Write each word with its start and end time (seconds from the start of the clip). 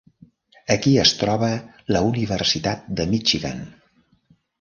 Aquí 0.75 0.93
es 1.01 1.11
troba 1.19 1.49
la 1.95 2.01
Universitat 2.07 2.87
de 3.01 3.07
Michigan. 3.13 3.61